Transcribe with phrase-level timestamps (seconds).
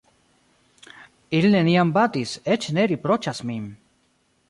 [1.41, 3.73] Ili neniam batis, eĉ ne riproĉas min.